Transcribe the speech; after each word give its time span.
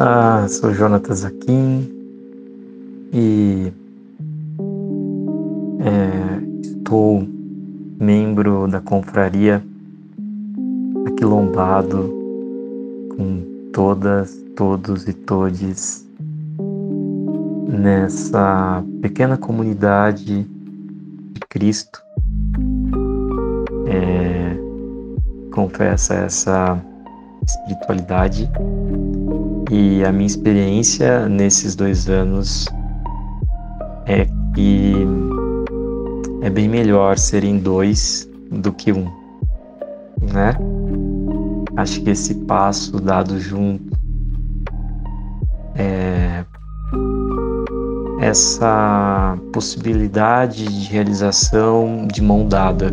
Ah, 0.00 0.44
sou 0.48 0.74
Jonathan 0.74 1.14
Zaquim 1.14 1.88
e 3.12 3.72
é, 5.78 6.60
estou 6.60 7.24
membro 8.00 8.66
da 8.66 8.80
confraria 8.80 9.64
Aquilombado 11.06 12.12
com 13.16 13.70
todas, 13.72 14.36
todos 14.56 15.06
e 15.06 15.12
todes 15.12 16.04
nessa 17.68 18.84
pequena 19.00 19.36
comunidade 19.36 20.42
de 20.42 21.40
Cristo. 21.48 22.02
É, 23.86 24.56
confessa 25.52 26.14
essa 26.14 26.82
espiritualidade 27.46 28.50
e 29.70 30.04
a 30.04 30.12
minha 30.12 30.26
experiência 30.26 31.28
nesses 31.28 31.74
dois 31.74 32.08
anos 32.08 32.66
é 34.06 34.26
que 34.54 34.94
é 36.42 36.50
bem 36.50 36.68
melhor 36.68 37.18
serem 37.18 37.58
dois 37.58 38.28
do 38.50 38.72
que 38.72 38.92
um, 38.92 39.10
né? 40.32 40.54
Acho 41.76 42.00
que 42.02 42.10
esse 42.10 42.34
passo 42.34 43.00
dado 43.00 43.40
junto, 43.40 43.98
é, 45.74 46.44
essa 48.20 49.36
possibilidade 49.52 50.66
de 50.66 50.86
realização 50.86 52.06
de 52.06 52.22
mão 52.22 52.46
dada. 52.46 52.92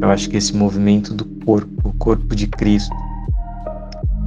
Eu 0.00 0.08
acho 0.08 0.30
que 0.30 0.36
esse 0.36 0.56
movimento 0.56 1.12
do 1.12 1.24
corpo, 1.44 1.88
o 1.88 1.92
corpo 1.94 2.34
de 2.34 2.46
Cristo, 2.46 2.94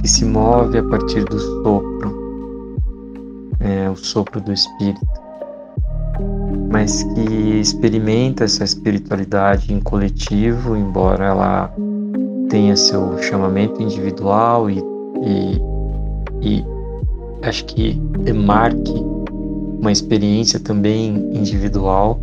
que 0.04 0.10
se 0.10 0.22
move 0.22 0.76
a 0.76 0.82
partir 0.82 1.24
do 1.24 1.38
sopro, 1.40 2.76
é, 3.58 3.88
o 3.88 3.96
sopro 3.96 4.38
do 4.38 4.52
Espírito, 4.52 5.00
mas 6.70 7.02
que 7.02 7.58
experimenta 7.58 8.44
essa 8.44 8.64
espiritualidade 8.64 9.72
em 9.72 9.80
coletivo, 9.80 10.76
embora 10.76 11.24
ela 11.24 11.74
tenha 12.50 12.76
seu 12.76 13.16
chamamento 13.22 13.80
individual 13.80 14.68
e, 14.68 14.78
e, 15.22 15.58
e 16.42 16.64
acho 17.42 17.64
que 17.64 17.94
demarque 18.24 19.02
uma 19.80 19.90
experiência 19.90 20.60
também 20.60 21.16
individual 21.32 22.20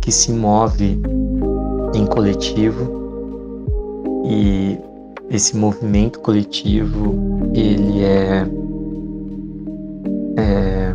que 0.00 0.12
se 0.12 0.32
move 0.32 1.02
em 1.92 2.06
coletivo 2.06 2.88
e 4.26 4.78
esse 5.30 5.56
movimento 5.56 6.20
coletivo 6.20 7.14
ele 7.54 8.02
é, 8.02 8.46
é 10.36 10.94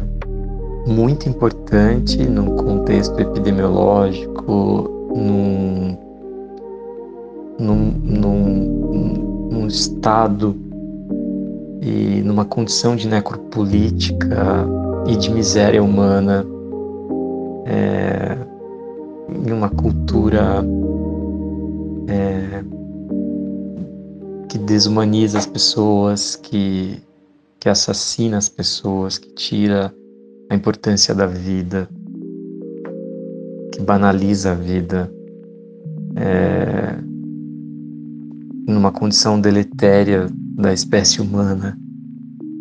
muito 0.87 1.27
importante 1.27 2.17
num 2.27 2.55
contexto 2.55 3.19
epidemiológico, 3.19 4.89
num, 5.15 5.97
num, 7.59 7.93
num, 8.03 9.49
num 9.51 9.67
estado 9.67 10.55
e 11.81 12.21
numa 12.23 12.45
condição 12.45 12.95
de 12.95 13.07
necropolítica 13.07 14.65
e 15.07 15.15
de 15.15 15.31
miséria 15.31 15.81
humana, 15.83 16.45
é, 17.65 18.37
em 19.45 19.51
uma 19.51 19.69
cultura 19.69 20.63
é, 22.07 22.63
que 24.49 24.57
desumaniza 24.57 25.37
as 25.37 25.45
pessoas, 25.45 26.35
que, 26.35 26.99
que 27.59 27.69
assassina 27.69 28.37
as 28.37 28.49
pessoas, 28.49 29.19
que 29.19 29.31
tira 29.33 29.93
a 30.49 30.55
importância 30.55 31.13
da 31.13 31.27
vida, 31.27 31.87
que 33.71 33.79
banaliza 33.79 34.51
a 34.51 34.55
vida, 34.55 35.11
é, 36.15 36.97
numa 38.67 38.91
condição 38.91 39.39
deletéria 39.39 40.27
da 40.55 40.73
espécie 40.73 41.21
humana 41.21 41.77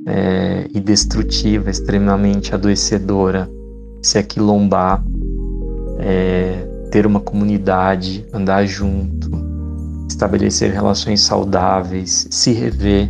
é, 0.06 0.68
e 0.74 0.80
destrutiva, 0.80 1.70
extremamente 1.70 2.54
adoecedora, 2.54 3.50
se 4.02 4.18
aquilombar, 4.18 5.02
é, 5.98 6.66
ter 6.90 7.06
uma 7.06 7.20
comunidade, 7.20 8.26
andar 8.32 8.66
junto, 8.66 9.47
estabelecer 10.18 10.72
relações 10.72 11.20
saudáveis, 11.20 12.26
se 12.28 12.50
rever 12.50 13.08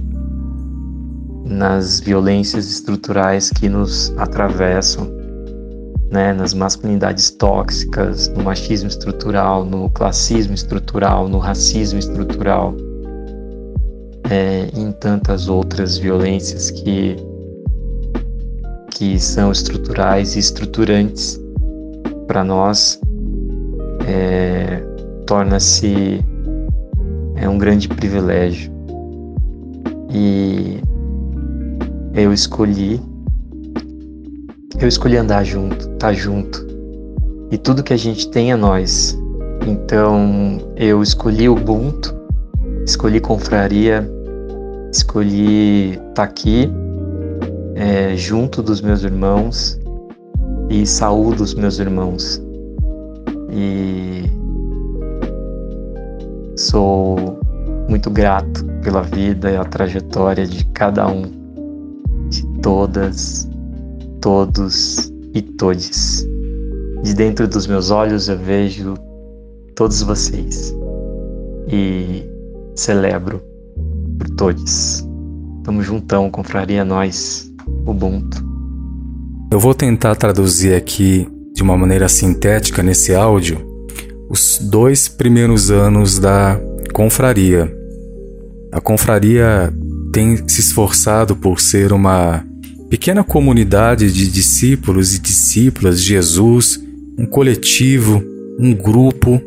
nas 1.46 2.00
violências 2.00 2.68
estruturais 2.70 3.50
que 3.50 3.66
nos 3.66 4.12
atravessam, 4.18 5.10
né, 6.10 6.34
nas 6.34 6.52
masculinidades 6.52 7.30
tóxicas, 7.30 8.28
no 8.28 8.44
machismo 8.44 8.88
estrutural, 8.88 9.64
no 9.64 9.88
classismo 9.88 10.52
estrutural, 10.52 11.28
no 11.28 11.38
racismo 11.38 11.98
estrutural, 11.98 12.74
é, 14.28 14.68
em 14.74 14.92
tantas 14.92 15.48
outras 15.48 15.96
violências 15.96 16.70
que 16.70 17.16
que 18.90 19.18
são 19.20 19.52
estruturais 19.52 20.34
e 20.34 20.40
estruturantes 20.40 21.40
para 22.26 22.42
nós, 22.42 23.00
é, 24.08 24.82
torna-se 25.24 26.24
é 27.40 27.48
um 27.48 27.58
grande 27.58 27.88
privilégio. 27.88 28.72
E 30.10 30.80
eu 32.14 32.32
escolhi 32.32 33.00
eu 34.80 34.86
escolhi 34.86 35.16
andar 35.16 35.42
junto, 35.42 35.76
estar 35.76 35.98
tá 35.98 36.12
junto. 36.12 36.64
E 37.50 37.58
tudo 37.58 37.82
que 37.82 37.92
a 37.92 37.96
gente 37.96 38.30
tem 38.30 38.52
é 38.52 38.56
nós. 38.56 39.18
Então 39.66 40.58
eu 40.76 41.02
escolhi 41.02 41.48
Ubuntu, 41.48 42.14
escolhi 42.86 43.18
confraria, 43.18 44.08
escolhi 44.92 45.94
estar 45.94 46.12
tá 46.14 46.22
aqui 46.22 46.70
é, 47.74 48.14
junto 48.16 48.62
dos 48.62 48.80
meus 48.80 49.02
irmãos 49.02 49.80
e 50.70 50.86
saúdo 50.86 51.42
os 51.42 51.54
meus 51.54 51.80
irmãos. 51.80 52.40
E 53.50 54.24
Sou 56.58 57.38
muito 57.88 58.10
grato 58.10 58.64
pela 58.82 59.00
vida 59.00 59.48
e 59.48 59.56
a 59.56 59.64
trajetória 59.64 60.44
de 60.44 60.64
cada 60.66 61.06
um, 61.06 61.22
de 62.28 62.44
todas, 62.60 63.48
todos 64.20 65.08
e 65.32 65.40
todes. 65.40 66.26
De 67.04 67.14
dentro 67.14 67.46
dos 67.46 67.68
meus 67.68 67.92
olhos 67.92 68.28
eu 68.28 68.36
vejo 68.36 68.94
todos 69.76 70.02
vocês 70.02 70.74
e 71.68 72.28
celebro 72.74 73.40
por 74.18 74.28
todos. 74.30 75.06
Tamo 75.62 75.80
juntão, 75.80 76.28
confraria 76.28 76.84
nós, 76.84 77.48
Ubuntu. 77.86 78.44
Eu 79.52 79.60
vou 79.60 79.76
tentar 79.76 80.16
traduzir 80.16 80.74
aqui 80.74 81.28
de 81.54 81.62
uma 81.62 81.76
maneira 81.76 82.08
sintética 82.08 82.82
nesse 82.82 83.14
áudio 83.14 83.67
os 84.28 84.58
dois 84.58 85.08
primeiros 85.08 85.70
anos 85.70 86.18
da 86.18 86.60
confraria. 86.92 87.74
A 88.70 88.80
confraria 88.80 89.72
tem 90.12 90.36
se 90.48 90.60
esforçado 90.60 91.34
por 91.34 91.60
ser 91.60 91.92
uma 91.92 92.44
pequena 92.90 93.24
comunidade 93.24 94.12
de 94.12 94.30
discípulos 94.30 95.14
e 95.14 95.20
discípulas 95.20 96.02
de 96.02 96.08
Jesus, 96.08 96.80
um 97.18 97.26
coletivo, 97.26 98.22
um 98.58 98.74
grupo, 98.74 99.40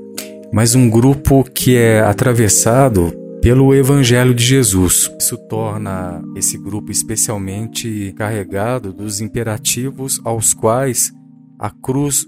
mas 0.52 0.76
um 0.76 0.90
grupo 0.90 1.44
que 1.44 1.76
é 1.76 2.02
atravessado 2.02 3.14
pelo 3.42 3.74
Evangelho 3.74 4.36
de 4.36 4.44
Jesus. 4.44 5.10
Isso 5.20 5.38
torna 5.50 6.22
esse 6.36 6.58
grupo 6.58 6.92
especialmente 6.92 8.14
carregado 8.16 8.94
dos 8.94 9.20
imperativos 9.20 10.22
aos 10.24 10.54
quais 10.54 11.12
a 11.62 11.70
cruz 11.70 12.26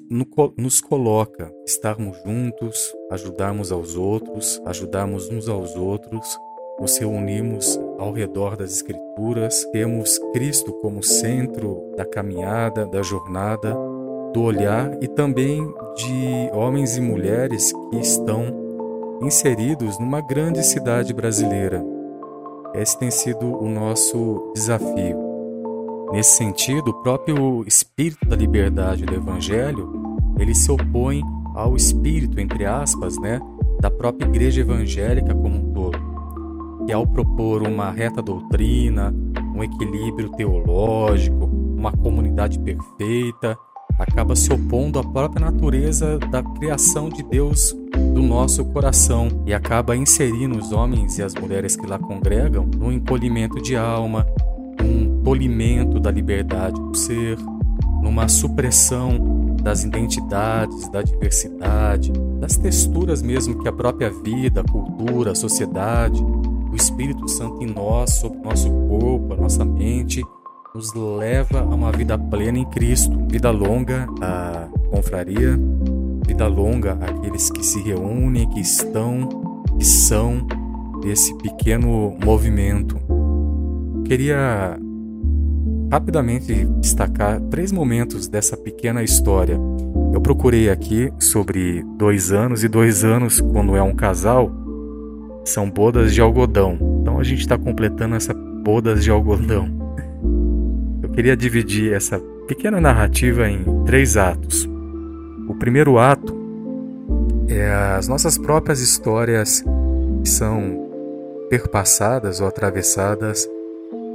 nos 0.55 0.79
coloca 0.79 1.51
estarmos 1.65 2.15
juntos, 2.23 2.77
ajudarmos 3.09 3.71
aos 3.71 3.95
outros, 3.95 4.61
ajudarmos 4.63 5.27
uns 5.27 5.49
aos 5.49 5.75
outros, 5.75 6.37
nos 6.79 6.95
reunimos 6.99 7.79
ao 7.97 8.11
redor 8.11 8.55
das 8.55 8.71
Escrituras, 8.73 9.65
temos 9.71 10.19
Cristo 10.33 10.71
como 10.73 11.01
centro 11.01 11.81
da 11.97 12.05
caminhada, 12.05 12.85
da 12.85 13.01
jornada, 13.01 13.75
do 14.31 14.43
olhar 14.43 14.95
e 15.01 15.07
também 15.07 15.65
de 15.95 16.51
homens 16.53 16.95
e 16.95 17.01
mulheres 17.01 17.73
que 17.89 17.97
estão 17.97 18.45
inseridos 19.23 19.97
numa 19.97 20.21
grande 20.21 20.63
cidade 20.63 21.11
brasileira. 21.11 21.83
Esse 22.75 22.99
tem 22.99 23.09
sido 23.09 23.47
o 23.47 23.67
nosso 23.67 24.51
desafio 24.53 25.22
Nesse 26.13 26.37
sentido, 26.37 26.91
o 26.91 26.93
próprio 27.01 27.63
espírito 27.65 28.23
da 28.27 28.35
liberdade 28.35 29.03
do 29.03 29.15
evangelho, 29.15 29.91
ele 30.37 30.53
se 30.53 30.71
opõe 30.71 31.23
ao 31.55 31.75
espírito, 31.75 32.39
entre 32.39 32.67
aspas, 32.67 33.17
né, 33.19 33.41
da 33.81 33.89
própria 33.89 34.27
igreja 34.27 34.61
evangélica 34.61 35.33
como 35.33 35.55
um 35.55 35.73
todo. 35.73 35.97
E 36.87 36.93
ao 36.93 37.07
propor 37.07 37.67
uma 37.67 37.89
reta 37.89 38.21
doutrina, 38.21 39.11
um 39.55 39.63
equilíbrio 39.63 40.29
teológico, 40.29 41.45
uma 41.45 41.91
comunidade 41.91 42.59
perfeita, 42.59 43.57
acaba 43.97 44.35
se 44.35 44.53
opondo 44.53 44.99
à 44.99 45.03
própria 45.03 45.43
natureza 45.43 46.19
da 46.19 46.43
criação 46.43 47.09
de 47.09 47.23
Deus 47.23 47.75
do 48.13 48.21
nosso 48.21 48.63
coração 48.65 49.29
e 49.47 49.53
acaba 49.53 49.97
inserindo 49.97 50.59
os 50.59 50.71
homens 50.71 51.17
e 51.17 51.23
as 51.23 51.33
mulheres 51.33 51.75
que 51.75 51.87
lá 51.87 51.97
congregam 51.97 52.67
no 52.77 52.91
encolhimento 52.91 53.59
de 53.59 53.75
alma, 53.75 54.27
um 54.81 55.21
tolimento 55.23 55.99
da 55.99 56.11
liberdade 56.11 56.79
do 56.79 56.95
ser, 56.95 57.37
numa 58.01 58.27
supressão 58.27 59.55
das 59.61 59.83
identidades, 59.83 60.89
da 60.89 61.01
diversidade, 61.01 62.11
das 62.39 62.57
texturas 62.57 63.21
mesmo 63.21 63.61
que 63.61 63.67
a 63.67 63.71
própria 63.71 64.09
vida, 64.09 64.61
a 64.61 64.71
cultura, 64.71 65.31
a 65.31 65.35
sociedade, 65.35 66.21
o 66.21 66.75
Espírito 66.75 67.27
Santo 67.29 67.63
em 67.63 67.67
nós, 67.67 68.15
sobre 68.15 68.39
o 68.39 68.43
nosso 68.43 68.69
corpo, 68.69 69.33
a 69.33 69.37
nossa 69.37 69.63
mente, 69.63 70.21
nos 70.75 70.93
leva 70.93 71.59
a 71.59 71.75
uma 71.75 71.91
vida 71.91 72.17
plena 72.17 72.57
em 72.57 72.65
Cristo. 72.65 73.15
Vida 73.29 73.51
longa 73.51 74.07
a 74.19 74.67
confraria, 74.89 75.57
vida 76.25 76.47
longa 76.47 76.93
aqueles 76.93 77.49
que 77.51 77.63
se 77.63 77.79
reúnem, 77.79 78.49
que 78.49 78.59
estão, 78.59 79.29
que 79.77 79.85
são 79.85 80.45
desse 81.01 81.33
pequeno 81.35 82.17
movimento. 82.23 82.97
Queria 84.05 84.77
rapidamente 85.91 86.65
destacar 86.79 87.39
três 87.49 87.71
momentos 87.71 88.27
dessa 88.27 88.57
pequena 88.57 89.03
história. 89.03 89.59
Eu 90.13 90.19
procurei 90.19 90.69
aqui 90.69 91.11
sobre 91.19 91.83
dois 91.97 92.31
anos, 92.31 92.63
e 92.63 92.67
dois 92.67 93.03
anos, 93.03 93.39
quando 93.39 93.75
é 93.75 93.81
um 93.81 93.95
casal, 93.95 94.51
são 95.45 95.69
bodas 95.69 96.13
de 96.13 96.21
algodão. 96.21 96.77
Então 97.01 97.19
a 97.19 97.23
gente 97.23 97.41
está 97.41 97.57
completando 97.57 98.15
essa 98.15 98.33
bodas 98.33 99.03
de 99.03 99.11
algodão. 99.11 99.67
Eu 101.01 101.09
queria 101.09 101.35
dividir 101.35 101.93
essa 101.93 102.19
pequena 102.47 102.79
narrativa 102.79 103.47
em 103.47 103.63
três 103.85 104.17
atos. 104.17 104.67
O 105.47 105.55
primeiro 105.55 105.99
ato 105.99 106.35
é 107.47 107.71
as 107.95 108.07
nossas 108.07 108.37
próprias 108.37 108.79
histórias 108.79 109.63
que 110.23 110.29
são 110.29 110.89
perpassadas 111.49 112.39
ou 112.39 112.47
atravessadas 112.47 113.47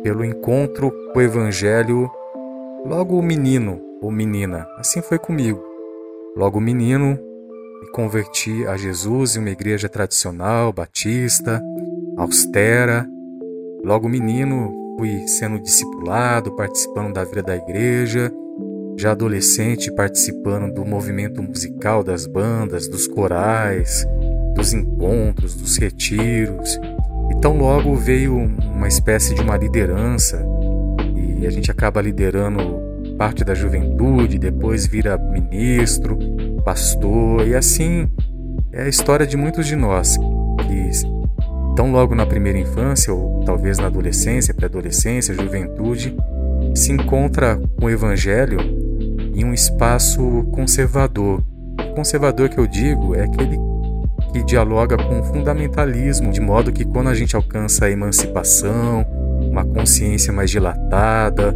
pelo 0.02 0.24
encontro 0.24 0.90
com 1.12 1.18
o 1.18 1.22
Evangelho 1.22 2.10
logo 2.86 3.20
menino 3.20 3.80
ou 4.00 4.10
menina. 4.10 4.66
Assim 4.76 5.02
foi 5.02 5.18
comigo. 5.18 5.62
Logo 6.36 6.60
menino, 6.60 7.18
me 7.82 7.90
converti 7.90 8.66
a 8.66 8.76
Jesus 8.76 9.36
em 9.36 9.40
uma 9.40 9.50
igreja 9.50 9.88
tradicional, 9.88 10.72
batista, 10.72 11.62
austera. 12.16 13.06
Logo 13.84 14.08
menino, 14.08 14.72
fui 14.98 15.26
sendo 15.28 15.60
discipulado, 15.60 16.54
participando 16.56 17.14
da 17.14 17.24
vida 17.24 17.42
da 17.42 17.56
igreja. 17.56 18.32
Já 18.96 19.12
adolescente, 19.12 19.92
participando 19.92 20.74
do 20.74 20.84
movimento 20.84 21.42
musical 21.42 22.02
das 22.02 22.26
bandas, 22.26 22.88
dos 22.88 23.06
corais, 23.06 24.04
dos 24.54 24.72
encontros, 24.72 25.54
dos 25.54 25.76
retiros. 25.76 26.80
Então 27.38 27.56
logo 27.56 27.94
veio 27.94 28.34
uma 28.36 28.88
espécie 28.88 29.32
de 29.32 29.40
uma 29.40 29.56
liderança 29.56 30.44
e 31.14 31.46
a 31.46 31.50
gente 31.50 31.70
acaba 31.70 32.02
liderando 32.02 32.58
parte 33.16 33.44
da 33.44 33.54
juventude, 33.54 34.40
depois 34.40 34.86
vira 34.86 35.16
ministro, 35.16 36.18
pastor 36.64 37.46
e 37.46 37.54
assim 37.54 38.08
é 38.72 38.82
a 38.82 38.88
história 38.88 39.24
de 39.24 39.36
muitos 39.36 39.66
de 39.66 39.76
nós 39.76 40.16
que 40.16 40.90
tão 41.76 41.92
logo 41.92 42.12
na 42.12 42.26
primeira 42.26 42.58
infância 42.58 43.14
ou 43.14 43.44
talvez 43.44 43.78
na 43.78 43.86
adolescência, 43.86 44.52
pré-adolescência, 44.52 45.32
juventude, 45.32 46.16
se 46.74 46.90
encontra 46.90 47.56
com 47.78 47.86
o 47.86 47.90
evangelho 47.90 48.58
em 49.32 49.44
um 49.44 49.54
espaço 49.54 50.42
conservador. 50.50 51.40
O 51.78 51.94
conservador 51.94 52.48
que 52.48 52.58
eu 52.58 52.66
digo 52.66 53.14
é 53.14 53.22
aquele 53.22 53.56
que 54.32 54.42
dialoga 54.42 54.96
com 54.96 55.20
o 55.20 55.24
fundamentalismo, 55.24 56.30
de 56.30 56.40
modo 56.40 56.72
que 56.72 56.84
quando 56.84 57.08
a 57.08 57.14
gente 57.14 57.34
alcança 57.34 57.86
a 57.86 57.90
emancipação, 57.90 59.06
uma 59.40 59.64
consciência 59.64 60.32
mais 60.32 60.50
dilatada, 60.50 61.54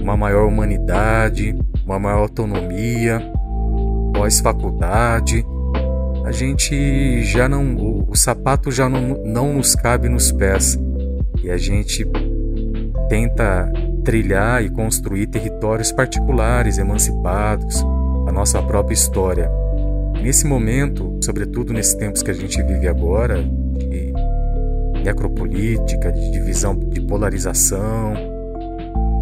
uma 0.00 0.16
maior 0.16 0.46
humanidade, 0.46 1.56
uma 1.84 1.98
maior 1.98 2.20
autonomia, 2.20 3.20
pós-faculdade, 4.14 5.44
a 6.24 6.32
gente 6.32 7.22
já 7.24 7.48
não. 7.48 7.74
O, 7.76 8.10
o 8.10 8.16
sapato 8.16 8.70
já 8.70 8.88
não, 8.88 9.22
não 9.24 9.54
nos 9.54 9.74
cabe 9.74 10.08
nos 10.08 10.32
pés 10.32 10.78
e 11.42 11.50
a 11.50 11.56
gente 11.58 12.06
tenta 13.08 13.70
trilhar 14.02 14.64
e 14.64 14.70
construir 14.70 15.26
territórios 15.26 15.92
particulares, 15.92 16.78
emancipados, 16.78 17.84
a 18.26 18.32
nossa 18.32 18.62
própria 18.62 18.94
história. 18.94 19.50
Nesse 20.22 20.46
momento, 20.46 21.18
sobretudo 21.22 21.72
nesses 21.72 21.94
tempos 21.94 22.22
que 22.22 22.30
a 22.30 22.34
gente 22.34 22.62
vive 22.62 22.88
agora, 22.88 23.42
de 23.42 24.12
necropolítica, 25.02 26.10
de 26.10 26.30
divisão, 26.30 26.74
de 26.78 27.00
polarização, 27.02 28.14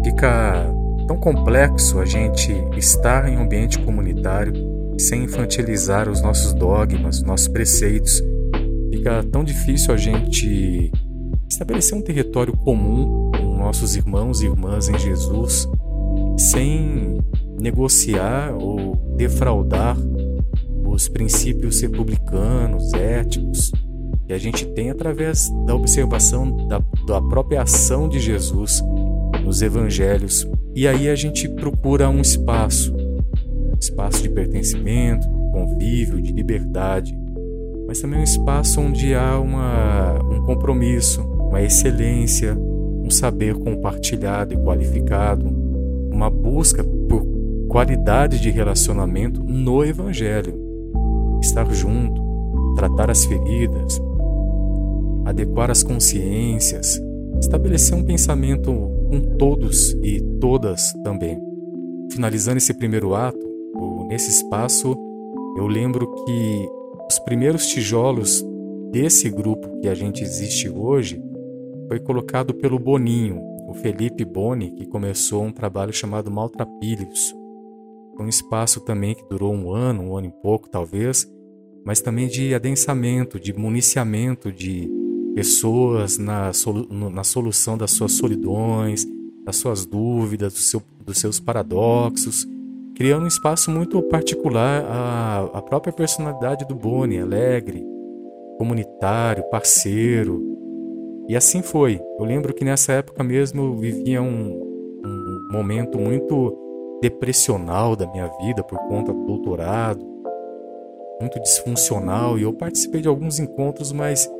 fica 0.03 0.65
tão 1.07 1.17
complexo 1.17 1.99
a 1.99 2.05
gente 2.05 2.51
estar 2.77 3.27
em 3.27 3.37
um 3.37 3.41
ambiente 3.41 3.77
comunitário 3.79 4.53
sem 4.97 5.23
infantilizar 5.23 6.07
os 6.07 6.21
nossos 6.21 6.53
dogmas, 6.53 7.21
nossos 7.21 7.47
preceitos. 7.47 8.23
Fica 8.91 9.23
tão 9.23 9.43
difícil 9.43 9.93
a 9.93 9.97
gente 9.97 10.91
estabelecer 11.49 11.97
um 11.97 12.01
território 12.01 12.55
comum 12.57 13.31
com 13.31 13.57
nossos 13.57 13.95
irmãos 13.95 14.41
e 14.41 14.45
irmãs 14.45 14.87
em 14.87 14.97
Jesus 14.97 15.67
sem 16.37 17.19
negociar 17.59 18.53
ou 18.53 18.95
defraudar 19.17 19.97
os 20.93 21.09
princípios 21.09 21.81
republicanos, 21.81 22.93
éticos, 22.93 23.71
que 24.27 24.31
a 24.31 24.37
gente 24.37 24.65
tem 24.67 24.91
através 24.91 25.49
da 25.65 25.75
observação 25.75 26.67
da, 26.67 26.79
da 27.07 27.19
própria 27.19 27.63
ação 27.63 28.07
de 28.07 28.19
Jesus 28.19 28.81
nos 29.43 29.63
evangelhos. 29.63 30.47
E 30.75 30.87
aí 30.87 31.09
a 31.09 31.15
gente 31.15 31.49
procura 31.49 32.07
um 32.09 32.21
espaço, 32.21 32.95
um 32.95 33.77
espaço 33.79 34.21
de 34.21 34.29
pertencimento, 34.29 35.27
de 35.27 35.51
convívio, 35.51 36.21
de 36.21 36.31
liberdade, 36.31 37.17
mas 37.87 37.99
também 37.99 38.19
um 38.19 38.23
espaço 38.23 38.79
onde 38.79 39.15
há 39.15 39.39
uma, 39.39 40.19
um 40.23 40.45
compromisso, 40.45 41.21
uma 41.21 41.61
excelência, 41.61 42.55
um 42.55 43.09
saber 43.09 43.55
compartilhado 43.55 44.53
e 44.53 44.57
qualificado, 44.57 45.47
uma 46.11 46.29
busca 46.29 46.83
por 46.83 47.25
qualidade 47.67 48.39
de 48.39 48.51
relacionamento 48.51 49.43
no 49.43 49.83
Evangelho 49.83 50.72
estar 51.43 51.71
junto, 51.73 52.21
tratar 52.75 53.11
as 53.11 53.25
feridas, 53.25 54.01
adequar 55.25 55.69
as 55.69 55.83
consciências, 55.83 56.99
estabelecer 57.39 57.97
um 57.97 58.03
pensamento 58.03 58.71
com 59.09 59.21
todos 59.37 59.91
e 60.01 60.21
todas 60.39 60.93
também. 61.03 61.39
Finalizando 62.11 62.57
esse 62.57 62.73
primeiro 62.73 63.13
ato, 63.13 63.39
nesse 64.07 64.29
espaço, 64.29 64.95
eu 65.57 65.67
lembro 65.67 66.07
que 66.25 66.69
os 67.09 67.19
primeiros 67.19 67.67
tijolos 67.67 68.43
desse 68.91 69.29
grupo 69.29 69.79
que 69.81 69.87
a 69.87 69.95
gente 69.95 70.23
existe 70.23 70.69
hoje 70.69 71.21
foi 71.87 71.99
colocado 71.99 72.53
pelo 72.53 72.79
Boninho, 72.79 73.41
o 73.67 73.73
Felipe 73.73 74.23
Boni, 74.23 74.71
que 74.71 74.85
começou 74.85 75.43
um 75.43 75.51
trabalho 75.51 75.91
chamado 75.91 76.31
Maltrapilhos. 76.31 77.35
Um 78.19 78.27
espaço 78.27 78.81
também 78.81 79.15
que 79.15 79.23
durou 79.29 79.53
um 79.53 79.71
ano, 79.71 80.03
um 80.03 80.17
ano 80.17 80.27
e 80.27 80.41
pouco 80.41 80.69
talvez, 80.69 81.27
mas 81.85 81.99
também 81.99 82.27
de 82.27 82.53
adensamento, 82.53 83.39
de 83.39 83.53
municiamento 83.53 84.51
de 84.51 84.89
pessoas 85.35 86.17
na, 86.17 86.53
solu 86.53 86.87
na 87.09 87.23
solução 87.23 87.77
das 87.77 87.91
suas 87.91 88.13
solidões, 88.13 89.05
das 89.43 89.57
suas 89.57 89.85
dúvidas, 89.85 90.53
do 90.53 90.59
seu, 90.59 90.81
dos 91.03 91.17
seus 91.17 91.39
paradoxos, 91.39 92.47
criando 92.95 93.23
um 93.23 93.27
espaço 93.27 93.71
muito 93.71 94.01
particular 94.03 94.85
à, 94.85 95.43
à 95.57 95.61
própria 95.61 95.91
personalidade 95.91 96.65
do 96.67 96.75
Boni, 96.75 97.19
alegre, 97.19 97.83
comunitário, 98.57 99.43
parceiro. 99.49 100.41
E 101.27 101.35
assim 101.35 101.61
foi. 101.61 101.99
Eu 102.19 102.25
lembro 102.25 102.53
que 102.53 102.63
nessa 102.63 102.93
época 102.93 103.23
mesmo 103.23 103.63
eu 103.63 103.77
vivia 103.77 104.21
um, 104.21 104.61
um 105.05 105.47
momento 105.51 105.97
muito 105.97 106.62
depressional 107.03 107.97
da 107.97 108.07
minha 108.07 108.27
vida 108.39 108.63
por 108.63 108.79
conta 108.87 109.11
do 109.11 109.25
doutorado, 109.25 110.07
muito 111.19 111.37
disfuncional 111.41 112.39
e 112.39 112.43
eu 112.43 112.53
participei 112.53 113.01
de 113.01 113.09
alguns 113.09 113.39
encontros, 113.39 113.91
mas 113.91 114.31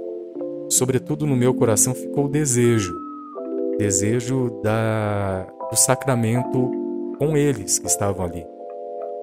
sobretudo 0.70 1.28
no 1.28 1.36
meu 1.36 1.54
coração 1.54 1.94
ficou 1.94 2.26
o 2.26 2.30
desejo, 2.30 2.96
desejo 3.78 4.62
da 4.64 5.46
do 5.70 5.76
sacramento 5.76 6.72
com 7.20 7.36
eles 7.36 7.80
que 7.80 7.88
estavam 7.88 8.26
ali. 8.26 8.46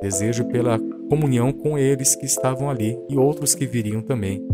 Desejo 0.03 0.45
pela 0.45 0.79
comunhão 1.09 1.51
com 1.51 1.79
eles 1.79 2.15
que 2.15 2.27
estavam 2.27 2.69
ali 2.69 2.99
e 3.09 3.17
outros 3.17 3.55
que 3.55 3.67
viriam 3.67 4.03
também. 4.03 4.47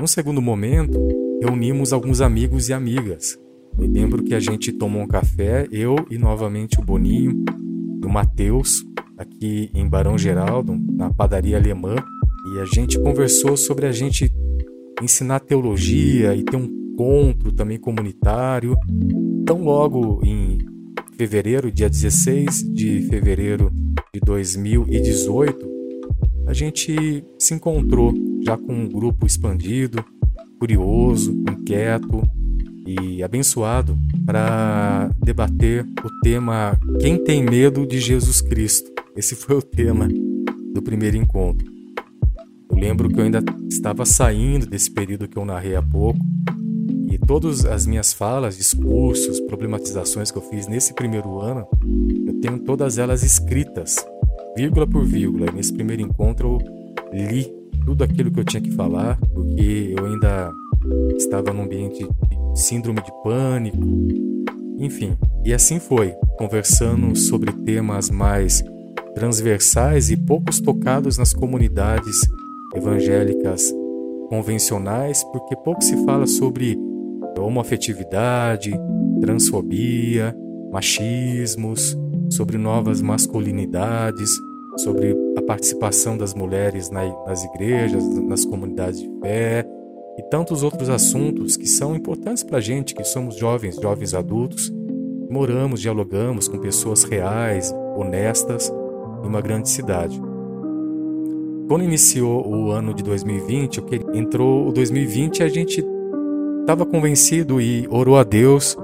Num 0.00 0.06
segundo 0.06 0.40
momento, 0.40 0.98
reunimos 1.42 1.92
alguns 1.92 2.22
amigos 2.22 2.70
e 2.70 2.72
amigas 2.72 3.38
Me 3.76 3.86
lembro 3.86 4.22
que 4.22 4.34
a 4.34 4.40
gente 4.40 4.72
tomou 4.72 5.02
um 5.02 5.06
café, 5.06 5.66
eu 5.70 5.96
e 6.10 6.16
novamente 6.18 6.78
o 6.80 6.82
Boninho, 6.82 7.44
o 8.06 8.08
Matheus, 8.08 8.84
aqui 9.16 9.70
em 9.74 9.88
Barão 9.88 10.16
Geraldo, 10.16 10.76
na 10.92 11.12
padaria 11.12 11.56
alemã, 11.56 11.96
e 12.54 12.58
a 12.60 12.64
gente 12.64 12.98
conversou 12.98 13.56
sobre 13.56 13.86
a 13.86 13.92
gente 13.92 14.32
ensinar 15.02 15.40
teologia 15.40 16.34
e 16.34 16.42
ter 16.42 16.56
um 16.56 16.64
encontro 16.64 17.52
também 17.52 17.78
comunitário. 17.78 18.76
Então, 19.42 19.62
logo 19.62 20.20
em 20.24 20.58
fevereiro, 21.16 21.70
dia 21.70 21.88
16 21.88 22.72
de 22.72 23.02
fevereiro 23.02 23.70
de 24.12 24.20
2018, 24.20 25.68
a 26.46 26.52
gente 26.52 27.24
se 27.38 27.54
encontrou 27.54 28.12
já 28.42 28.56
com 28.56 28.72
um 28.72 28.88
grupo 28.88 29.26
expandido, 29.26 30.04
curioso, 30.58 31.32
inquieto 31.48 32.22
e 32.98 33.22
abençoado 33.22 33.96
para 34.26 35.10
debater 35.22 35.86
o 36.04 36.20
tema 36.22 36.78
Quem 37.00 37.22
tem 37.22 37.42
medo 37.42 37.86
de 37.86 38.00
Jesus 38.00 38.40
Cristo? 38.40 38.90
Esse 39.16 39.36
foi 39.36 39.56
o 39.56 39.62
tema 39.62 40.08
do 40.72 40.82
primeiro 40.82 41.16
encontro. 41.16 41.70
Eu 42.70 42.76
lembro 42.76 43.08
que 43.08 43.18
eu 43.18 43.24
ainda 43.24 43.42
estava 43.68 44.04
saindo 44.04 44.66
desse 44.66 44.90
período 44.90 45.28
que 45.28 45.36
eu 45.36 45.44
narrei 45.44 45.76
há 45.76 45.82
pouco 45.82 46.18
e 47.10 47.18
todas 47.18 47.64
as 47.64 47.86
minhas 47.86 48.12
falas, 48.12 48.56
discursos, 48.56 49.40
problematizações 49.40 50.30
que 50.30 50.38
eu 50.38 50.42
fiz 50.42 50.68
nesse 50.68 50.94
primeiro 50.94 51.40
ano, 51.40 51.66
eu 52.26 52.40
tenho 52.40 52.60
todas 52.60 52.98
elas 52.98 53.22
escritas, 53.24 53.96
vírgula 54.56 54.86
por 54.86 55.04
vírgula. 55.04 55.46
E 55.50 55.54
nesse 55.54 55.72
primeiro 55.72 56.02
encontro 56.02 56.58
eu 57.12 57.26
li 57.28 57.52
tudo 57.84 58.04
aquilo 58.04 58.30
que 58.30 58.38
eu 58.38 58.44
tinha 58.44 58.60
que 58.60 58.70
falar, 58.72 59.18
porque 59.34 59.94
eu 59.98 60.06
ainda 60.06 60.52
estava 61.16 61.52
num 61.52 61.64
ambiente 61.64 62.06
síndrome 62.54 63.02
de 63.02 63.12
pânico, 63.22 63.78
enfim. 64.78 65.16
E 65.44 65.52
assim 65.52 65.78
foi, 65.78 66.14
conversando 66.38 67.16
sobre 67.16 67.52
temas 67.52 68.10
mais 68.10 68.62
transversais 69.14 70.10
e 70.10 70.16
poucos 70.16 70.60
tocados 70.60 71.18
nas 71.18 71.32
comunidades 71.32 72.16
evangélicas 72.74 73.72
convencionais, 74.28 75.24
porque 75.24 75.56
pouco 75.56 75.82
se 75.82 75.96
fala 76.04 76.26
sobre 76.26 76.78
homoafetividade, 77.38 78.72
transfobia, 79.20 80.36
machismos, 80.70 81.96
sobre 82.30 82.56
novas 82.58 83.00
masculinidades, 83.00 84.30
sobre 84.76 85.16
a 85.36 85.42
participação 85.42 86.16
das 86.16 86.32
mulheres 86.32 86.90
nas 86.90 87.44
igrejas, 87.44 88.04
nas 88.24 88.44
comunidades 88.44 89.00
de 89.00 89.10
fé 89.20 89.66
e 90.20 90.22
tantos 90.22 90.62
outros 90.62 90.90
assuntos 90.90 91.56
que 91.56 91.66
são 91.66 91.96
importantes 91.96 92.42
para 92.42 92.58
a 92.58 92.60
gente, 92.60 92.94
que 92.94 93.02
somos 93.04 93.36
jovens, 93.36 93.76
jovens 93.76 94.12
adultos, 94.12 94.70
moramos, 95.30 95.80
dialogamos 95.80 96.46
com 96.46 96.58
pessoas 96.58 97.04
reais, 97.04 97.74
honestas, 97.96 98.70
em 99.24 99.26
uma 99.26 99.40
grande 99.40 99.70
cidade. 99.70 100.20
Quando 101.66 101.84
iniciou 101.84 102.46
o 102.46 102.70
ano 102.70 102.92
de 102.92 103.02
2020, 103.02 103.82
entrou 104.12 104.68
o 104.68 104.72
2020 104.72 105.42
a 105.42 105.48
gente 105.48 105.82
estava 106.60 106.84
convencido 106.84 107.58
e 107.58 107.88
orou 107.88 108.18
a 108.18 108.22
Deus, 108.22 108.76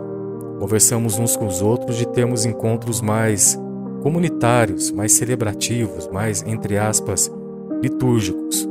conversamos 0.59 1.19
uns 1.19 1.37
com 1.37 1.47
os 1.47 1.61
outros 1.61 1.99
de 1.99 2.09
termos 2.09 2.47
encontros 2.47 3.03
mais 3.03 3.61
comunitários, 4.03 4.91
mais 4.91 5.13
celebrativos, 5.13 6.09
mais, 6.09 6.43
entre 6.47 6.79
aspas, 6.79 7.31
litúrgicos. 7.83 8.67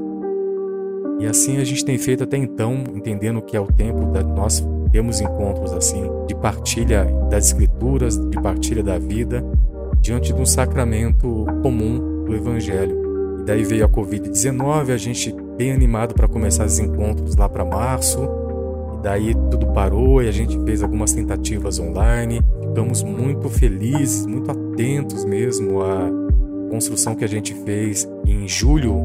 E 1.19 1.25
assim 1.25 1.57
a 1.57 1.63
gente 1.63 1.83
tem 1.83 1.97
feito 1.97 2.23
até 2.23 2.37
então, 2.37 2.83
entendendo 2.93 3.41
que 3.41 3.55
é 3.55 3.59
o 3.59 3.67
tempo 3.67 4.05
da 4.07 4.21
nós 4.21 4.65
temos 4.91 5.21
encontros 5.21 5.73
assim 5.73 6.03
de 6.27 6.35
partilha 6.35 7.05
das 7.29 7.47
escrituras, 7.47 8.17
de 8.17 8.41
partilha 8.41 8.83
da 8.83 8.97
vida, 8.97 9.43
diante 9.99 10.33
de 10.33 10.39
um 10.39 10.45
sacramento 10.45 11.45
comum 11.61 12.23
do 12.25 12.35
evangelho. 12.35 13.41
E 13.41 13.43
daí 13.45 13.63
veio 13.63 13.85
a 13.85 13.89
COVID-19, 13.89 14.91
a 14.91 14.97
gente 14.97 15.33
bem 15.57 15.71
animado 15.71 16.13
para 16.13 16.27
começar 16.27 16.65
os 16.65 16.79
encontros 16.79 17.35
lá 17.35 17.47
para 17.47 17.63
março, 17.63 18.27
Daí 19.05 19.35
tudo 19.51 19.67
parou 19.67 20.23
e 20.23 20.27
a 20.27 20.31
gente 20.31 20.59
fez 20.63 20.81
algumas 20.81 21.13
tentativas 21.13 21.77
online. 21.77 22.41
Ficamos 22.59 23.03
muito 23.03 23.47
felizes, 23.49 24.25
muito 24.25 24.49
atentos 24.49 25.23
mesmo 25.23 25.79
à 25.83 26.09
construção 26.71 27.13
que 27.13 27.23
a 27.23 27.27
gente 27.27 27.53
fez. 27.53 28.09
Em 28.25 28.47
julho 28.47 28.95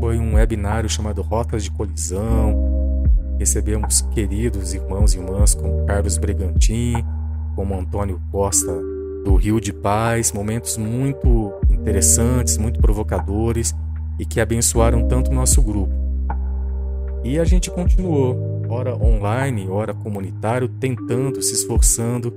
foi 0.00 0.18
um 0.18 0.34
webinário 0.34 0.88
chamado 0.88 1.22
Rotas 1.22 1.64
de 1.64 1.70
Colisão. 1.70 3.04
Recebemos 3.38 4.02
queridos 4.12 4.74
irmãos 4.74 5.14
e 5.14 5.18
irmãs 5.18 5.54
como 5.54 5.84
Carlos 5.86 6.18
Bregantin, 6.18 7.04
como 7.54 7.78
Antônio 7.78 8.20
Costa 8.30 8.72
do 9.24 9.34
Rio 9.36 9.60
de 9.60 9.72
Paz, 9.72 10.32
momentos 10.32 10.76
muito 10.76 11.52
interessantes, 11.70 12.56
muito 12.56 12.80
provocadores 12.80 13.74
e 14.18 14.24
que 14.24 14.40
abençoaram 14.40 15.06
tanto 15.06 15.30
o 15.30 15.34
nosso 15.34 15.62
grupo. 15.62 15.92
E 17.24 17.38
a 17.38 17.44
gente 17.44 17.70
continuou 17.70 18.62
ora 18.68 18.96
online, 18.96 19.68
ora 19.68 19.94
comunitário, 19.94 20.68
tentando, 20.68 21.42
se 21.42 21.54
esforçando, 21.54 22.32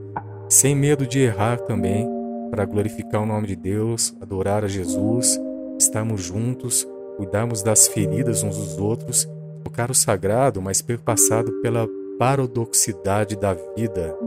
sem 0.50 0.76
medo 0.76 1.06
de 1.06 1.20
errar 1.20 1.58
também, 1.58 2.08
para 2.50 2.66
glorificar 2.66 3.22
o 3.22 3.26
nome 3.26 3.48
de 3.48 3.56
Deus, 3.56 4.16
adorar 4.22 4.64
a 4.64 4.68
Jesus, 4.68 5.40
estarmos 5.78 6.22
juntos, 6.22 6.88
cuidarmos 7.22 7.62
das 7.62 7.88
feridas 7.88 8.42
uns 8.42 8.58
dos 8.58 8.80
outros, 8.80 9.30
tocar 9.64 9.92
o 9.92 9.94
sagrado, 9.94 10.60
mas 10.60 10.82
perpassado 10.82 11.52
pela 11.62 11.88
paradoxidade 12.18 13.36
da 13.36 13.54
vida, 13.54 14.18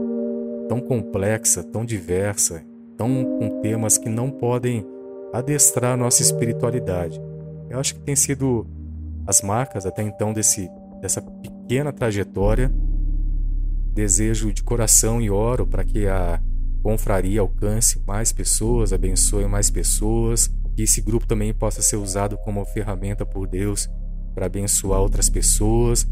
tão 0.69 0.79
complexa, 0.79 1.61
tão 1.61 1.83
diversa, 1.83 2.63
tão 2.95 3.37
com 3.37 3.59
temas 3.61 3.97
que 3.97 4.07
não 4.07 4.31
podem 4.31 4.85
adestrar 5.33 5.97
nossa 5.97 6.21
espiritualidade. 6.21 7.21
Eu 7.69 7.79
acho 7.79 7.95
que 7.95 7.99
tem 8.01 8.15
sido 8.15 8.65
as 9.27 9.41
marcas 9.41 9.85
até 9.85 10.01
então 10.01 10.31
desse 10.31 10.69
dessa 11.01 11.21
pequena 11.21 11.91
trajetória. 11.91 12.71
Desejo 13.93 14.53
de 14.53 14.63
coração 14.63 15.21
e 15.21 15.29
oro 15.29 15.67
para 15.67 15.83
que 15.83 16.07
a 16.07 16.41
confraria 16.81 17.41
alcance 17.41 18.01
mais 18.07 18.31
pessoas, 18.31 18.93
abençoe 18.93 19.45
mais 19.47 19.69
pessoas, 19.69 20.49
que 20.75 20.83
esse 20.83 21.01
grupo 21.01 21.25
também 21.25 21.53
possa 21.53 21.81
ser 21.81 21.95
usado 21.95 22.37
como 22.37 22.65
ferramenta 22.65 23.25
por 23.25 23.47
Deus 23.47 23.89
para 24.33 24.47
abençoar 24.47 24.99
outras 24.99 25.29
pessoas, 25.29 26.05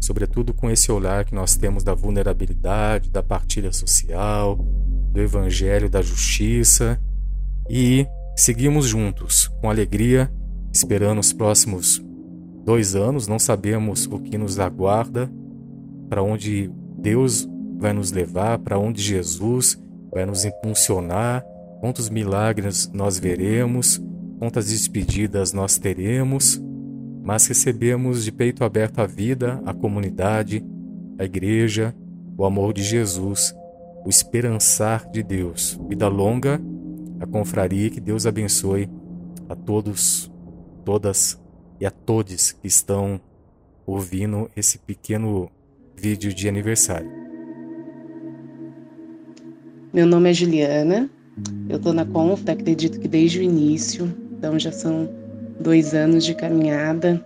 sobretudo 0.00 0.52
com 0.52 0.68
esse 0.68 0.90
olhar 0.90 1.24
que 1.24 1.34
nós 1.34 1.56
temos 1.56 1.84
da 1.84 1.94
vulnerabilidade, 1.94 3.10
da 3.10 3.22
partilha 3.22 3.72
social, 3.72 4.56
do 5.12 5.20
evangelho 5.20 5.88
da 5.88 6.02
justiça. 6.02 7.00
E 7.70 8.06
seguimos 8.36 8.86
juntos 8.86 9.48
com 9.60 9.70
alegria, 9.70 10.30
esperando 10.72 11.20
os 11.20 11.32
próximos 11.32 12.02
dois 12.64 12.96
anos, 12.96 13.28
não 13.28 13.38
sabemos 13.38 14.06
o 14.06 14.18
que 14.18 14.36
nos 14.36 14.58
aguarda, 14.58 15.30
para 16.08 16.22
onde 16.22 16.70
Deus 16.98 17.48
vai 17.78 17.92
nos 17.92 18.10
levar, 18.10 18.58
para 18.58 18.78
onde 18.78 19.00
Jesus 19.00 19.80
vai 20.12 20.26
nos 20.26 20.44
impulsionar, 20.44 21.44
quantos 21.80 22.08
milagres 22.08 22.90
nós 22.92 23.18
veremos, 23.18 24.02
quantas 24.38 24.68
despedidas 24.68 25.52
nós 25.52 25.78
teremos, 25.78 26.60
mas 27.22 27.46
recebemos 27.46 28.24
de 28.24 28.32
peito 28.32 28.64
aberto 28.64 29.00
a 29.00 29.06
vida, 29.06 29.60
a 29.64 29.74
comunidade, 29.74 30.64
a 31.18 31.24
igreja, 31.24 31.94
o 32.36 32.44
amor 32.44 32.72
de 32.72 32.82
Jesus, 32.82 33.54
o 34.04 34.08
esperançar 34.08 35.10
de 35.10 35.22
Deus. 35.22 35.78
Vida 35.88 36.08
longa, 36.08 36.60
a 37.20 37.26
confraria, 37.26 37.90
que 37.90 38.00
Deus 38.00 38.26
abençoe 38.26 38.88
a 39.48 39.54
todos, 39.54 40.30
todas 40.84 41.40
e 41.80 41.86
a 41.86 41.90
todos 41.90 42.52
que 42.52 42.66
estão 42.66 43.20
ouvindo 43.86 44.50
esse 44.56 44.78
pequeno 44.78 45.50
vídeo 45.96 46.32
de 46.32 46.48
aniversário. 46.48 47.10
Meu 49.92 50.06
nome 50.06 50.30
é 50.30 50.34
Juliana, 50.34 51.10
eu 51.68 51.76
estou 51.76 51.92
na 51.92 52.04
Confra, 52.04 52.52
acredito 52.52 52.98
que 52.98 53.08
desde 53.08 53.38
o 53.38 53.42
início, 53.42 54.12
então 54.36 54.58
já 54.58 54.72
são 54.72 55.08
dois 55.60 55.94
anos 55.94 56.24
de 56.24 56.34
caminhada. 56.34 57.22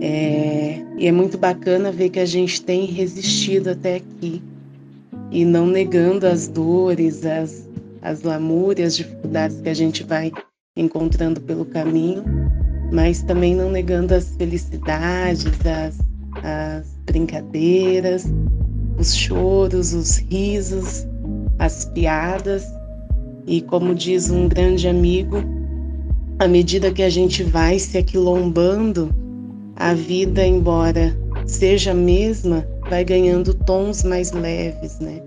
É, 0.00 0.82
e 0.98 1.06
é 1.06 1.12
muito 1.12 1.38
bacana 1.38 1.90
ver 1.90 2.10
que 2.10 2.20
a 2.20 2.26
gente 2.26 2.62
tem 2.62 2.84
resistido 2.86 3.70
até 3.70 3.96
aqui 3.96 4.42
e 5.30 5.44
não 5.44 5.66
negando 5.66 6.26
as 6.26 6.48
dores, 6.48 7.24
as, 7.24 7.68
as 8.02 8.22
lamúrias, 8.22 8.88
as 8.88 8.96
dificuldades 8.96 9.60
que 9.60 9.68
a 9.68 9.74
gente 9.74 10.04
vai 10.04 10.32
encontrando 10.76 11.40
pelo 11.40 11.64
caminho, 11.64 12.22
mas 12.92 13.22
também 13.22 13.54
não 13.54 13.70
negando 13.70 14.14
as 14.14 14.28
felicidades, 14.36 15.46
as, 15.66 15.98
as 16.42 16.86
brincadeiras, 17.06 18.24
os 18.98 19.14
choros, 19.14 19.94
os 19.94 20.18
risos, 20.18 21.06
as 21.58 21.86
piadas. 21.86 22.64
E 23.46 23.60
como 23.60 23.94
diz 23.94 24.30
um 24.30 24.48
grande 24.48 24.88
amigo, 24.88 25.36
à 26.38 26.48
medida 26.48 26.92
que 26.92 27.02
a 27.02 27.08
gente 27.08 27.42
vai 27.42 27.78
se 27.78 27.96
aquilombando, 27.96 29.14
a 29.76 29.94
vida, 29.94 30.44
embora 30.44 31.16
seja 31.46 31.92
a 31.92 31.94
mesma, 31.94 32.66
vai 32.88 33.04
ganhando 33.04 33.54
tons 33.54 34.02
mais 34.02 34.32
leves, 34.32 34.98
né? 34.98 35.22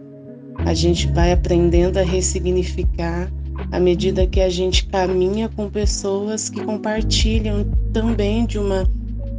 A 0.66 0.74
gente 0.74 1.08
vai 1.14 1.32
aprendendo 1.32 1.98
a 1.98 2.04
ressignificar 2.04 3.32
à 3.72 3.80
medida 3.80 4.28
que 4.28 4.42
a 4.42 4.50
gente 4.50 4.86
caminha 4.88 5.50
com 5.50 5.70
pessoas 5.70 6.50
que 6.50 6.64
compartilham 6.64 7.66
também 7.94 8.46
de 8.46 8.58
uma 8.58 8.88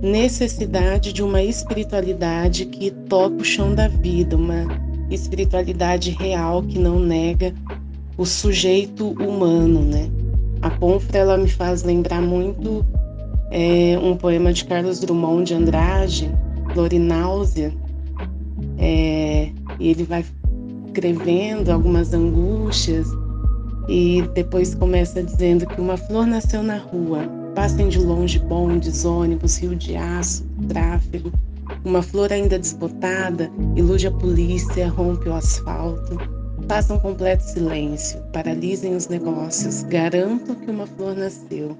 necessidade 0.02 1.12
de 1.12 1.22
uma 1.22 1.42
espiritualidade 1.42 2.64
que 2.66 2.90
toca 2.90 3.36
o 3.36 3.44
chão 3.44 3.74
da 3.74 3.88
vida, 3.88 4.36
uma 4.36 4.66
espiritualidade 5.10 6.10
real 6.12 6.62
que 6.62 6.78
não 6.78 6.98
nega 6.98 7.54
o 8.20 8.26
sujeito 8.26 9.12
humano, 9.12 9.80
né? 9.80 10.10
A 10.60 10.68
Confra 10.68 11.20
ela 11.20 11.38
me 11.38 11.48
faz 11.48 11.82
lembrar 11.82 12.20
muito 12.20 12.84
é, 13.50 13.98
um 13.98 14.14
poema 14.14 14.52
de 14.52 14.66
Carlos 14.66 15.00
Drummond 15.00 15.44
de 15.44 15.54
Andrade, 15.54 16.30
Florináusea, 16.74 17.72
é, 18.76 19.50
e 19.78 19.88
ele 19.88 20.04
vai 20.04 20.22
escrevendo 20.84 21.70
algumas 21.70 22.12
angústias 22.12 23.08
e 23.88 24.22
depois 24.34 24.74
começa 24.74 25.22
dizendo 25.22 25.66
que 25.66 25.80
uma 25.80 25.96
flor 25.96 26.26
nasceu 26.26 26.62
na 26.62 26.76
rua, 26.76 27.20
passem 27.54 27.88
de 27.88 27.98
longe 27.98 28.38
bondes, 28.38 29.02
ônibus, 29.06 29.56
rio 29.56 29.74
de 29.74 29.96
aço, 29.96 30.44
tráfego. 30.68 31.32
Uma 31.86 32.02
flor 32.02 32.30
ainda 32.30 32.58
desbotada 32.58 33.50
ilude 33.76 34.08
a 34.08 34.10
polícia, 34.10 34.90
rompe 34.90 35.26
o 35.26 35.32
asfalto. 35.32 36.39
Façam 36.70 37.00
completo 37.00 37.42
silêncio, 37.42 38.22
paralisem 38.32 38.94
os 38.94 39.08
negócios. 39.08 39.82
Garanto 39.82 40.54
que 40.54 40.70
uma 40.70 40.86
flor 40.86 41.16
nasceu. 41.16 41.76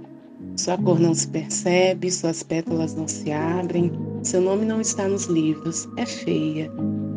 Sua 0.57 0.77
cor 0.77 0.99
não 0.99 1.15
se 1.15 1.29
percebe, 1.29 2.11
suas 2.11 2.43
pétalas 2.43 2.97
não 2.97 3.07
se 3.07 3.31
abrem, 3.31 3.93
seu 4.25 4.41
nome 4.41 4.65
não 4.65 4.81
está 4.81 5.07
nos 5.07 5.27
livros. 5.27 5.89
É 5.97 6.05
feia, 6.05 6.69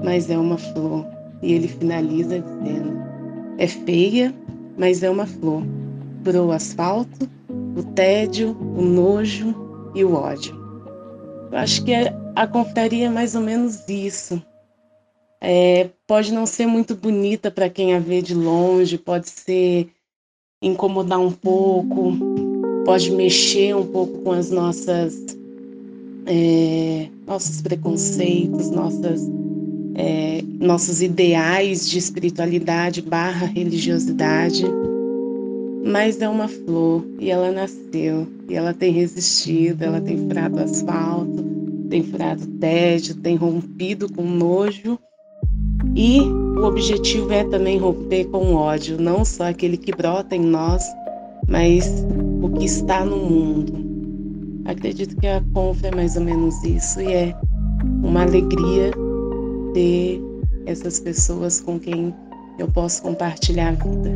mas 0.03 0.29
é 0.29 0.37
uma 0.37 0.55
flor. 0.55 1.03
E 1.41 1.53
ele 1.53 1.67
finaliza 1.67 2.41
dizendo: 2.41 2.93
É 3.57 3.65
feia, 3.65 4.31
mas 4.77 5.01
é 5.01 5.09
uma 5.09 5.25
flor. 5.25 5.63
Por 6.23 6.35
o 6.35 6.51
asfalto, 6.51 7.27
o 7.75 7.81
tédio, 7.95 8.55
o 8.77 8.83
nojo 8.83 9.91
e 9.95 10.03
o 10.05 10.13
ódio. 10.13 10.55
Eu 11.51 11.57
acho 11.57 11.83
que 11.83 11.93
a 12.35 12.45
confraria 12.45 13.07
é 13.07 13.09
mais 13.09 13.33
ou 13.33 13.41
menos 13.41 13.89
isso. 13.89 14.39
É, 15.45 15.89
pode 16.07 16.31
não 16.31 16.45
ser 16.45 16.65
muito 16.65 16.95
bonita 16.95 17.51
para 17.51 17.69
quem 17.69 17.93
a 17.93 17.99
vê 17.99 18.21
de 18.21 18.33
longe, 18.33 18.97
pode 18.97 19.29
ser 19.29 19.89
incomodar 20.61 21.19
um 21.19 21.33
pouco, 21.33 22.13
pode 22.85 23.11
mexer 23.11 23.75
um 23.75 23.85
pouco 23.85 24.19
com 24.19 24.31
as 24.31 24.49
nossas 24.49 25.21
é, 26.25 27.09
nossos 27.27 27.61
preconceitos, 27.61 28.69
nossas 28.69 29.29
é, 29.95 30.41
nossos 30.61 31.01
ideais 31.01 31.89
de 31.89 31.97
espiritualidade 31.97 33.01
barra 33.01 33.45
religiosidade, 33.45 34.63
mas 35.83 36.21
é 36.21 36.29
uma 36.29 36.47
flor 36.47 37.05
e 37.19 37.29
ela 37.29 37.51
nasceu 37.51 38.25
e 38.47 38.55
ela 38.55 38.73
tem 38.73 38.93
resistido, 38.93 39.83
ela 39.83 39.99
tem 39.99 40.17
furado 40.17 40.61
asfalto, 40.61 41.43
tem 41.89 42.01
furado 42.01 42.47
tédio, 42.61 43.15
tem 43.15 43.35
rompido 43.35 44.09
com 44.09 44.23
nojo 44.23 44.97
e 45.95 46.21
o 46.21 46.63
objetivo 46.63 47.31
é 47.31 47.43
também 47.43 47.77
romper 47.77 48.25
com 48.25 48.55
ódio, 48.55 48.99
não 48.99 49.23
só 49.23 49.49
aquele 49.49 49.77
que 49.77 49.95
brota 49.95 50.35
em 50.35 50.41
nós, 50.41 50.83
mas 51.47 52.03
o 52.41 52.49
que 52.49 52.65
está 52.65 53.05
no 53.05 53.17
mundo. 53.17 53.83
Acredito 54.65 55.15
que 55.17 55.27
a 55.27 55.43
Conf 55.53 55.83
é 55.83 55.93
mais 55.93 56.15
ou 56.15 56.23
menos 56.23 56.63
isso 56.63 57.01
e 57.01 57.11
é 57.11 57.35
uma 58.01 58.23
alegria 58.23 58.91
ter 59.73 60.21
essas 60.65 60.99
pessoas 60.99 61.59
com 61.59 61.77
quem 61.79 62.13
eu 62.57 62.67
posso 62.69 63.01
compartilhar 63.01 63.69
a 63.69 63.71
vida. 63.71 64.11